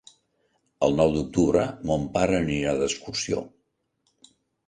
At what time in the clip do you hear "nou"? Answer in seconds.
0.99-1.11